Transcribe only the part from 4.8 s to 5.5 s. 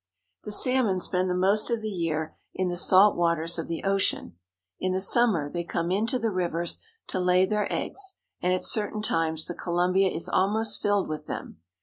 the summer